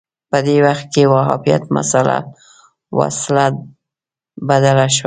[0.29, 2.17] په دې وخت کې وهابیت مسأله
[2.97, 3.45] وسله
[4.47, 4.99] بدله شوه